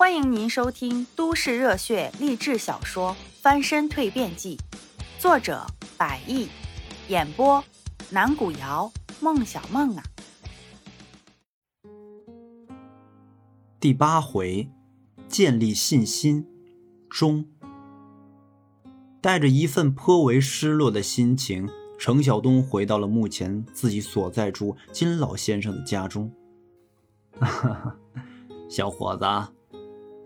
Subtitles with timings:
[0.00, 3.10] 欢迎您收听都市热血励志小说
[3.42, 4.56] 《翻身蜕变记》，
[5.20, 5.66] 作者：
[5.98, 6.48] 百亿，
[7.08, 7.62] 演播：
[8.08, 8.90] 南古瑶、
[9.20, 10.02] 孟小梦啊。
[13.78, 14.70] 第八回，
[15.28, 16.46] 建立信心
[17.10, 17.44] 中，
[19.20, 26.32] 带着一份颇为失落的心情，程晓东回到了目前自己所在住金老先生的家中。
[27.38, 27.96] 哈哈，
[28.70, 29.26] 小伙子，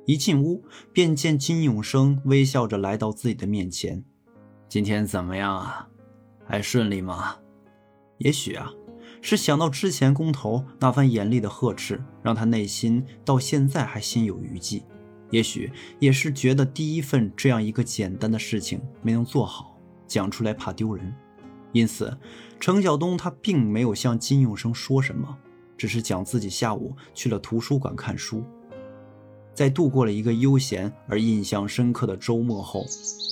[0.07, 4.05] 一进屋便见金永生微笑着来到自己的面前。
[4.69, 5.89] 今天怎么样啊？
[6.47, 7.37] 还顺利吗？
[8.19, 8.71] 也许啊，
[9.23, 14.83] 是想到之前工头那番严厉的呵斥，让他内心到现在还心有余悸；
[15.31, 21.15] 也许也是觉得第一份这样一个简单的事情没能做好，讲出来怕丢人，
[21.73, 22.15] 因此
[22.61, 25.39] 程晓东他并没有向金永生说什么。
[25.77, 28.45] 只是讲自己下午去了图书馆看书，
[29.55, 32.85] 在度过了一个悠闲而印象深刻的周末后，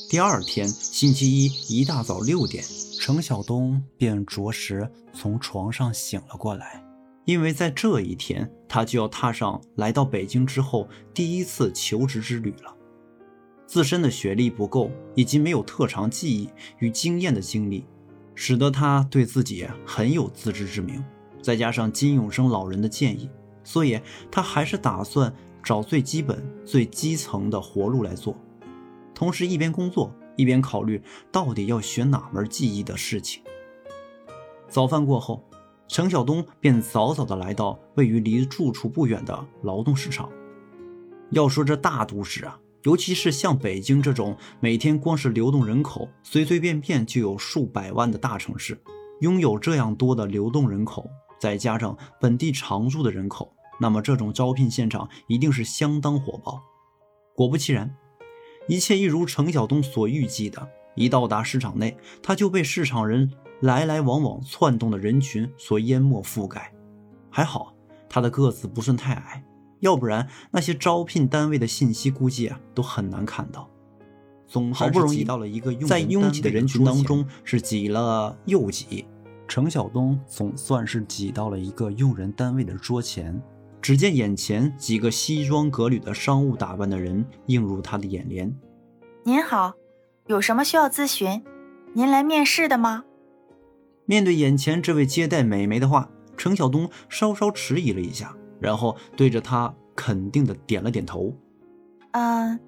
[0.09, 2.62] 第二天星期一一大早六点，
[3.01, 6.84] 程晓东便着实从床上醒了过来，
[7.25, 12.73] 因为在这一天他就要踏上来到北京之后第一次求职之旅了。
[13.67, 16.48] 自身的学历不够，以及没有特长技艺
[16.79, 17.86] 与经验的经历，
[18.34, 21.03] 使得他对自己很有自知之明。
[21.41, 23.29] 再加上金永生老人的建议，
[23.64, 23.98] 所以
[24.31, 28.37] 他还是打算找最基本、最基层的活路来做，
[29.15, 33.43] 同时一边工作一边考虑到底要学哪门技艺的事情。
[34.69, 35.49] 早饭过后，
[35.87, 40.29] 程晓东便早早的来到位于离住处不远的劳动市场。
[41.31, 48.79] 要说这大都市啊，尤其是像北京这种每天光是流动人口随随便便就有数百万的大城市，
[49.21, 51.09] 拥有这样多的流动人口。
[51.39, 56.62] 再加上本地常住的人口，那么这种招聘现场一定是相当火爆。
[57.34, 57.95] 果不其然，
[58.69, 60.69] 一切一如程晓东所预计的。
[60.95, 63.33] 一到达市场内，他就被市场人
[63.63, 66.70] 来来往往窜动的人群所淹没覆盖。
[67.30, 67.73] 还好
[68.11, 69.42] 他的个子不算太矮，
[69.80, 73.70] 要不然那些招聘单位的信息估计啊都很难看到。
[74.47, 79.07] 总好不容易到了一个在拥挤的人群当中，是挤了又挤。
[79.48, 83.42] 程晓东总算是挤到了一个用人单位的桌前，
[83.83, 88.55] 只见眼前几个西装革履的商务打扮的人映入他的眼帘。
[89.25, 89.75] 您好，
[90.29, 91.43] 有什么需要咨询？
[91.92, 93.05] 您来面试的吗？
[94.07, 101.35] 面对眼前这位接待美眉的话，程晓东稍稍迟疑了一下，然后对着她肯定的点了点头。
[102.13, 102.61] 嗯，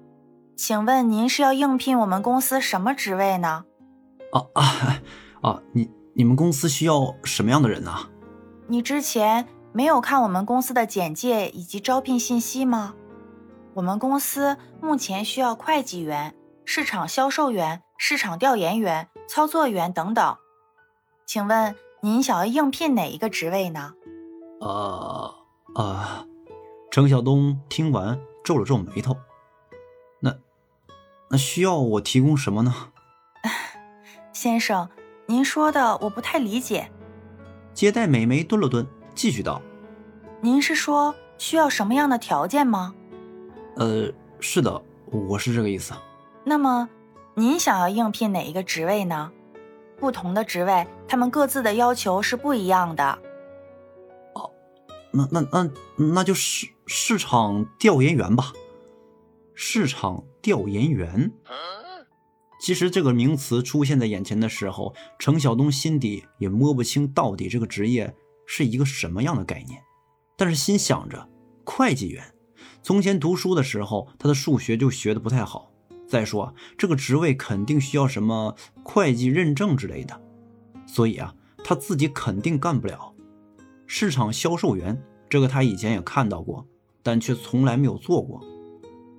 [0.55, 3.63] 请问您是要应聘我们公司什么职位呢？
[4.33, 5.01] 啊啊
[5.41, 5.63] 啊！
[5.71, 5.89] 你。
[6.17, 7.91] 你们公司需要什么样的人呢？
[8.67, 12.95] 你之前没有看我们公司的简介以及招聘信息吗？
[13.73, 20.37] 我们公司目前需要会计员、市场销售员、市场调研员、操作员等等。
[21.25, 23.93] 请问您想要应聘哪一个职位呢？
[24.61, 25.35] 呃
[25.75, 26.25] 呃，
[26.89, 29.17] 程晓东听完皱了皱眉头。
[30.21, 30.33] 那
[31.29, 32.73] 那需要我提供什么呢？
[34.31, 34.87] 先生。
[35.27, 36.91] 您说的我不太理解。
[37.73, 39.61] 接待美眉顿了顿，继续道
[40.41, 42.93] ：“您是说需要什么样的条件吗
[43.77, 45.93] ？”“呃，是的，我是这个意思。
[46.43, 46.89] ”“那么，
[47.33, 49.31] 您想要应聘哪一个职位呢？
[49.97, 53.17] 不同的职位，他们各自的要求是不一样的。
[54.35, 54.51] ”“哦，
[55.11, 55.71] 那那那
[56.13, 58.51] 那就市市场调研员吧。
[59.55, 61.31] ”“市场调研员。”
[62.61, 69.81] 其实这个名词出现在眼前的时候，程晓东心底也摸不清到底这个职业是一个什么样的概念。
[70.37, 71.29] 但是心想着，
[71.63, 72.23] 会计员，
[72.83, 75.71] 从前读书的时候，他的数学就学的不太好。
[76.07, 80.21] 再说这个职位肯定需要什么会计认证之类的，
[80.85, 81.33] 所以啊，
[81.63, 83.13] 他自己肯定干不了。
[83.87, 86.67] 市场销售员，这个他以前也看到过，
[87.01, 88.39] 但却从来没有做过。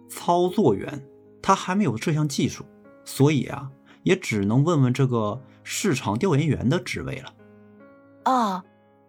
[0.08, 1.05] 操作员，
[1.43, 2.64] 他还没有这项技术。
[3.05, 3.70] 所以啊，
[4.02, 7.34] 也只能问问这个市场调研员的职位了。
[8.25, 8.64] 哦，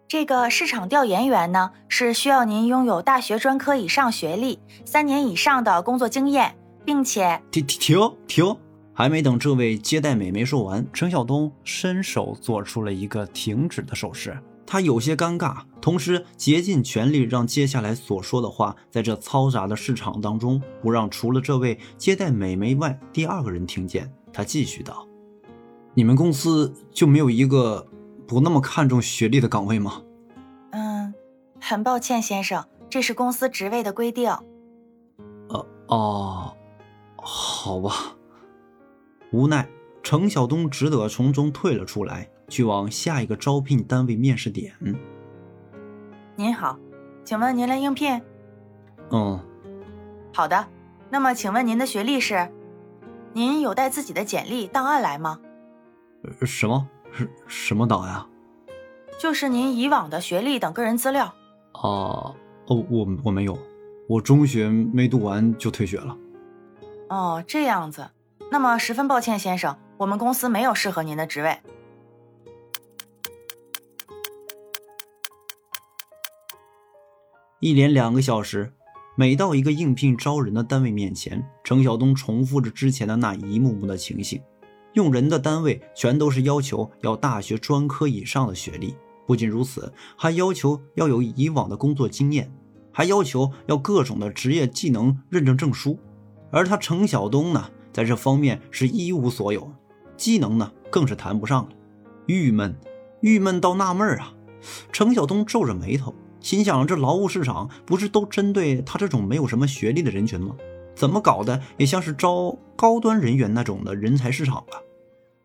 [0.08, 8.56] 这个市场调研员呢，是需要您拥有大学专科以上学历，三年以上的工作经验，并且停停停停！
[8.94, 14.34] 还没等这位接待美眉说完，程晓东伸手做出了一个停止的手势。
[14.66, 24.10] 他有些尴尬，同时竭尽全力让接下来所说的话，在这嘈杂的市场当中，不让除了这位接待美眉外第二个人听见。
[24.32, 25.06] 他继续道
[25.92, 27.86] ：“你们公司就没有一个
[28.28, 30.02] 不那么看重学历的岗位吗
[30.70, 31.12] ？”“嗯，
[31.60, 34.30] 很抱歉，先生，这是公司职位的规定。”
[35.88, 36.54] 哦，
[37.16, 38.14] 好吧。
[39.32, 39.66] 无奈，
[40.02, 44.74] 程晓东只得从中退了出来，去往下一个招聘单位面试点。
[46.36, 46.78] 您好，
[47.24, 48.20] 请问您来应聘？
[49.10, 49.40] 嗯，
[50.34, 50.68] 好的。
[51.08, 52.52] 那么，请问您的学历是？
[53.32, 55.40] 您有带自己的简历档案来吗？
[56.44, 56.86] 什么？
[57.12, 58.26] 什什么档呀？
[59.18, 61.34] 就是您以往的学历等个人资料。
[61.72, 62.34] 哦，
[62.66, 63.58] 哦，我我没有，
[64.08, 66.16] 我中学没读完就退学了。
[67.08, 68.08] 哦，这样子。
[68.50, 71.58] 那么十分抱歉，先生，我们公司没有适合您的职位。
[77.60, 78.72] 一连两个小时，
[79.16, 84.40] 每到一个应聘招人的单位面前，程晓东重复着之前的那一幕幕的情形。
[84.94, 88.94] 用人的单位全都是要求要大学专科以上的学历，
[89.26, 92.52] 不仅如此，还要求要有以往的工作经验，
[92.92, 95.98] 还要求要各种的职业技能认证证书。
[96.50, 97.70] 而他程晓东呢？
[97.90, 99.72] 在这方面是一无所有，
[100.16, 101.70] 技能呢更是谈不上了，
[102.26, 102.78] 郁闷，
[103.20, 104.32] 郁闷到纳闷啊！
[104.92, 110.54] 程晓东皱着眉头，心想：这劳务市场不是都针对他这种没有什么学历的人群吗？
[110.98, 114.82] 怎么搞的也像是招高端人员那种的人才市场了？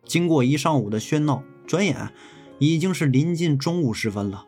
[0.03, 2.11] 经过一上午的喧闹，转眼
[2.57, 4.47] 已经是临近中午时分了。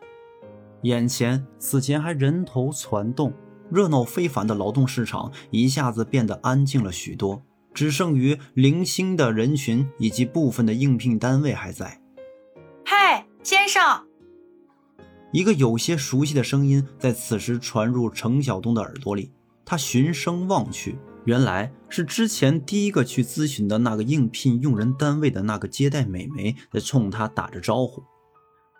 [0.82, 3.32] 眼前此前还人头攒动、
[3.70, 7.40] 热闹非凡的劳动市场，一下子变得安静了许多。
[7.72, 12.00] 只剩余零星的人群以及部分的应聘单位还在。
[12.84, 13.80] 嘿，先生！
[15.30, 19.30] 一个有些熟悉的声音在此时传入程晓东的耳朵里。
[19.66, 28.02] 他循声望去，原来是之前第一个去咨询的那个应聘用人单位的那个接待美眉在冲他打着招呼。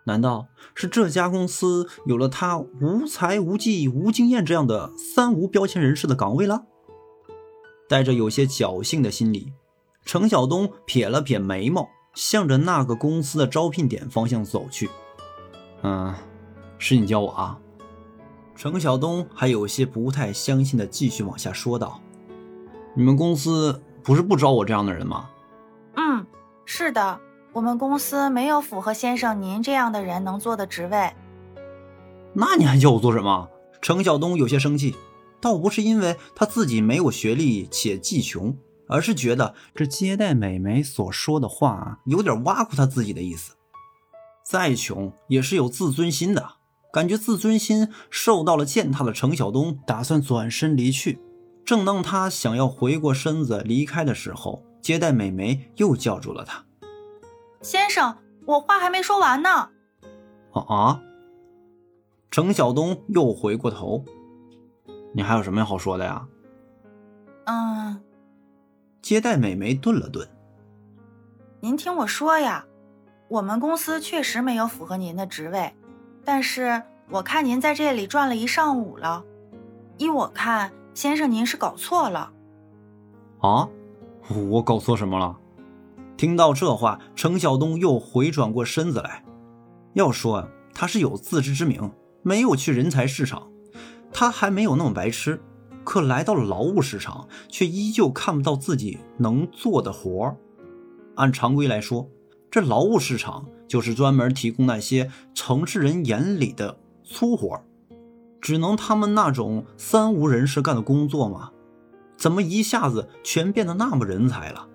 [0.05, 0.47] 难道
[0.77, 6.62] 是这家公司有了他无才无技无经验这样的三无标签人士的岗位了？
[7.88, 9.53] 带着有些侥幸的心理，
[10.05, 14.88] 程晓东撇了撇眉毛，向着那个公司的招聘点方向走去。
[15.83, 16.15] 嗯，
[16.79, 17.59] 是你叫我啊？
[18.56, 22.00] 程晓东还有些不太相信的继续往下说道
[22.97, 25.29] ：“你们公司不是不招我这样的人吗
[25.94, 26.26] ？”“嗯，
[26.64, 27.20] 是的，
[27.53, 31.12] 我们公司没有符合先生您这样的人能做的职位。
[32.32, 33.50] ”“那你还叫我做什么？”
[33.82, 34.97] 程晓东有些生气。
[35.38, 38.56] 倒不是因为他自己没有学历且技穷，
[38.88, 43.55] 而是觉得这接待美眉所说的话有点挖苦他自己的意思。
[44.43, 46.55] 再穷也是有自尊心的，
[46.96, 51.20] 感觉自尊心受到了践踏的程晓东打算转身离去。
[51.62, 56.64] 正当他想要回过身子离开的时候，接待美眉又叫住了他
[57.60, 58.16] ：“先生，
[58.46, 59.50] 我话还没说完呢。”
[60.54, 61.02] 啊啊！
[62.31, 64.02] 程晓东又回过头。
[65.12, 66.26] 你还有什么好说的呀？
[67.44, 68.00] 嗯，
[69.02, 70.26] 接待美眉顿了顿。
[71.60, 72.64] 您听我说呀，
[73.28, 75.75] 我们公司确实没有符合您的职位，
[76.26, 79.25] 但是我看您在这里转了一上午了，
[79.96, 82.32] 依我看，先生您是搞错了。
[83.38, 83.69] 啊？
[84.50, 85.38] 我搞错什么了？
[86.17, 89.25] 听到这话，程晓东又回转过身子来。
[89.93, 91.93] 要说他是有自知之明，
[92.23, 93.49] 没有去人才市场。
[94.12, 95.40] 他还没有那么白痴，
[95.84, 100.37] 可来到了劳务市场，却依旧看不到自己能做的活儿。
[101.14, 102.09] 按常规来说，
[102.50, 107.61] 这劳务市场就是专门提供那些城市人眼里的粗活，
[108.41, 111.50] 只能他们那种三无人士干的工作吗？
[112.17, 114.69] 怎么一下子全变得那么人才了？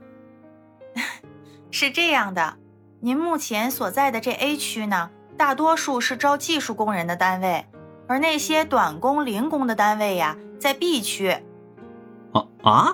[1.72, 2.58] 是这样的，
[3.00, 7.66] 您目前所在的这 A 区呢，大多数是招技术工人的单位。
[8.08, 11.30] 而那些短工、零工的单位呀，在 B 区。
[12.34, 12.94] 啊啊！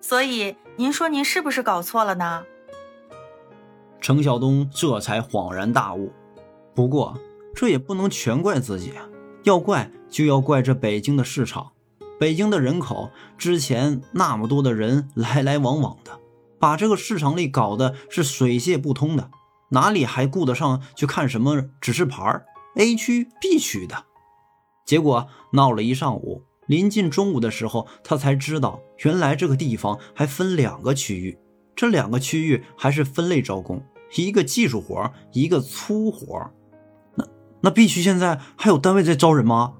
[0.00, 2.44] 所以您说您是不是搞错了呢？
[4.00, 6.12] 程晓东这才恍然大悟。
[6.74, 7.18] 不过
[7.54, 8.92] 这也不能全怪自己，
[9.44, 11.72] 要怪就要怪这北京的市场。
[12.18, 16.18] 北京的人口之前那么多的人来来往往的，
[16.58, 19.30] 把这个市场里搞得是水泄不通的，
[19.70, 22.46] 哪里还顾得上去看什么指示牌儿
[22.76, 24.04] ？A 区、B 区的，
[24.84, 26.42] 结果闹了一上午。
[26.66, 31.38] 临近中午的时候，他才知道，原来这个地方还分两个区域。
[31.74, 33.82] 这两个区域还是分类招工，
[34.16, 36.50] 一个技术活，一个粗活。
[37.14, 37.24] 那
[37.60, 39.74] 那 B 区现在还有单位在招人吗？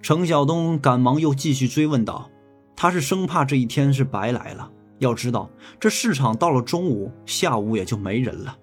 [0.00, 2.30] 程晓东赶忙又继续追问道。
[2.74, 4.70] 他是生怕这一天是白来了。
[4.98, 8.58] 要知道，这市场到了中午、下午也就没人了。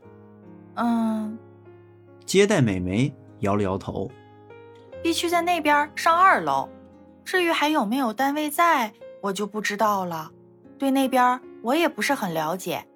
[0.75, 1.37] 嗯，
[2.25, 3.13] 接待美眉。
[3.41, 4.11] 摇了摇头，
[5.01, 6.67] 必须在那边上二楼，
[7.31, 10.31] 至于还有没有单位在，我就不知道了。
[10.79, 12.87] 对那边我也不是很了解，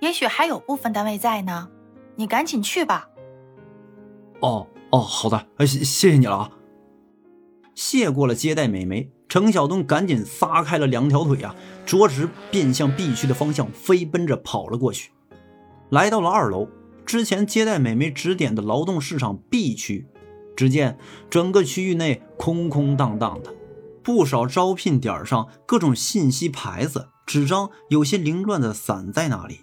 [0.00, 1.68] 也许还有部分单位在呢。
[2.14, 3.10] 你赶紧去吧。
[4.40, 6.50] 哦哦，好的，谢谢谢你了啊。
[7.74, 15.10] 谢过了接待美眉，程晓东赶紧撒开了两条腿啊，着实便向 B 区的方向飞奔着跑了过去。
[15.90, 16.70] 来到了二楼，
[17.04, 20.06] 之前接待美眉指点的劳动市场 B 区，
[20.56, 20.98] 只见
[21.28, 23.54] 整个区域内空空荡荡的，
[24.02, 29.60] 不少招聘点上各种信息牌子、纸张有些凌乱的散在那里。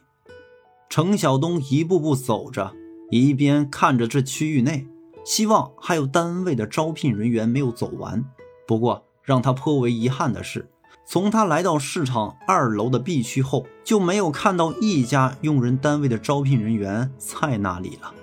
[0.90, 2.74] 程晓东一步步走着，
[3.10, 4.88] 一边看着这区域内。
[5.26, 8.26] 希望还有单位的招聘人员没有走完。
[8.68, 10.70] 不过让他颇为遗憾的是，
[11.08, 18.14] 从他来到市场二楼的 B 区后，就没有看到一家用人单位的招聘人员在那里了。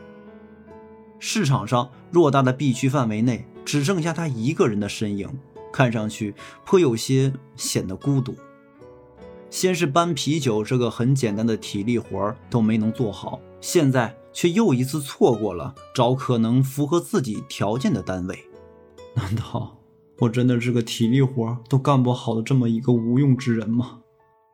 [1.21, 5.29] 市场上偌大的 B 区范围内，只剩下他一个人的身影，
[5.73, 6.35] 看上去
[6.65, 8.35] 颇有些显得孤独。
[9.49, 14.17] 先是搬啤酒这个很简单的体力活都没能做好，现在。
[14.33, 18.39] 却又一次错过了找可能符合自己条件的单位。
[19.15, 19.77] 难道
[20.21, 23.99] 我真的是个体力活都干不好的这么一个无用之人吗？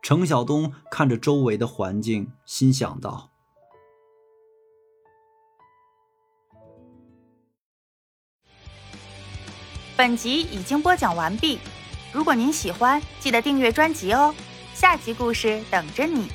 [0.01, 3.33] 程晓东看着周围的环境，心想道。
[9.97, 11.59] 本集已经播讲完毕，
[12.13, 14.35] 如果您喜欢，记得订阅专辑哦，
[14.75, 16.29] 下集故事等着你。